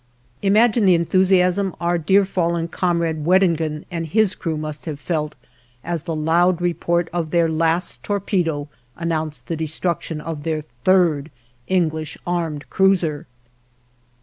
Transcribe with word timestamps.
Imagine 0.41 0.85
the 0.87 0.95
enthusiasm 0.95 1.75
our 1.79 1.99
dear 1.99 2.25
fallen 2.25 2.67
comrade, 2.67 3.23
Weddingen, 3.23 3.85
and 3.91 4.07
his 4.07 4.33
crew 4.33 4.57
must 4.57 4.85
have 4.85 4.99
felt 4.99 5.35
as 5.83 6.01
the 6.09 6.15
loud 6.15 6.59
report 6.59 7.07
of 7.13 7.29
their 7.29 7.47
last 7.47 8.01
torpedo 8.03 8.67
announced 8.97 9.45
the 9.45 9.55
destruction 9.55 10.19
of 10.19 10.41
their 10.41 10.63
third 10.85 11.29
English 11.67 12.17
armed 12.25 12.67
cruiser! 12.71 13.27